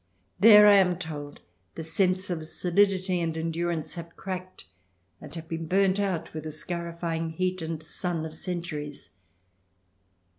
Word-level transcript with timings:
There, 0.39 0.65
I 0.65 0.77
am 0.77 0.95
told, 0.95 1.41
the 1.75 1.83
sense 1.83 2.31
of 2.31 2.47
solidity 2.47 3.21
and 3.21 3.35
endur 3.35 3.71
ance 3.71 3.93
have 3.93 4.15
cracked 4.17 4.65
and 5.21 5.47
been 5.47 5.67
burnt 5.67 5.99
out 5.99 6.33
with 6.33 6.45
the 6.45 6.51
scarifying 6.51 7.29
heat 7.29 7.61
and 7.61 7.83
sun 7.83 8.25
of 8.25 8.33
centuries. 8.33 9.11